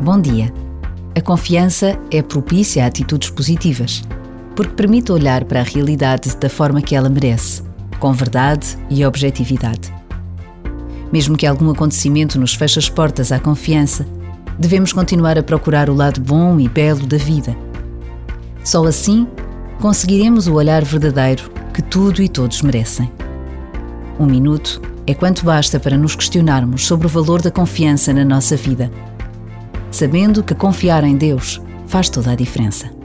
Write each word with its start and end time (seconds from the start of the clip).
Bom 0.00 0.20
dia. 0.20 0.54
A 1.16 1.20
confiança 1.20 1.98
é 2.08 2.22
propícia 2.22 2.84
a 2.84 2.86
atitudes 2.86 3.30
positivas, 3.30 4.04
porque 4.54 4.72
permite 4.74 5.10
olhar 5.10 5.44
para 5.44 5.58
a 5.58 5.64
realidade 5.64 6.36
da 6.36 6.48
forma 6.48 6.80
que 6.80 6.94
ela 6.94 7.10
merece, 7.10 7.64
com 7.98 8.12
verdade 8.12 8.78
e 8.88 9.04
objetividade. 9.04 9.92
Mesmo 11.12 11.36
que 11.36 11.44
algum 11.44 11.68
acontecimento 11.68 12.38
nos 12.38 12.54
feche 12.54 12.78
as 12.78 12.88
portas 12.88 13.32
à 13.32 13.40
confiança, 13.40 14.06
devemos 14.56 14.92
continuar 14.92 15.36
a 15.36 15.42
procurar 15.42 15.90
o 15.90 15.94
lado 15.94 16.20
bom 16.20 16.60
e 16.60 16.68
belo 16.68 17.04
da 17.04 17.16
vida. 17.16 17.56
Só 18.62 18.86
assim 18.86 19.26
conseguiremos 19.80 20.46
o 20.46 20.54
olhar 20.54 20.84
verdadeiro 20.84 21.50
que 21.74 21.82
tudo 21.82 22.22
e 22.22 22.28
todos 22.28 22.62
merecem. 22.62 23.10
Um 24.16 24.26
minuto 24.26 24.80
é 25.08 25.12
quanto 25.12 25.44
basta 25.44 25.80
para 25.80 25.98
nos 25.98 26.14
questionarmos 26.14 26.86
sobre 26.86 27.08
o 27.08 27.10
valor 27.10 27.42
da 27.42 27.50
confiança 27.50 28.12
na 28.12 28.24
nossa 28.24 28.54
vida 28.54 28.92
sabendo 29.90 30.42
que 30.42 30.54
confiar 30.54 31.04
em 31.04 31.16
Deus 31.16 31.60
faz 31.86 32.08
toda 32.08 32.32
a 32.32 32.34
diferença. 32.34 32.97